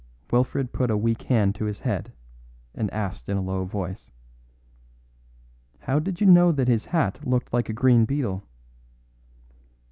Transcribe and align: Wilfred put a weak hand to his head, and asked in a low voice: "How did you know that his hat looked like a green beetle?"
Wilfred 0.31 0.73
put 0.73 0.89
a 0.89 0.97
weak 0.97 1.21
hand 1.21 1.53
to 1.53 1.65
his 1.65 1.81
head, 1.81 2.11
and 2.73 2.91
asked 2.91 3.29
in 3.29 3.37
a 3.37 3.41
low 3.43 3.65
voice: 3.65 4.09
"How 5.81 5.99
did 5.99 6.19
you 6.19 6.25
know 6.25 6.51
that 6.51 6.67
his 6.67 6.85
hat 6.85 7.19
looked 7.23 7.53
like 7.53 7.69
a 7.69 7.73
green 7.73 8.05
beetle?" 8.05 8.43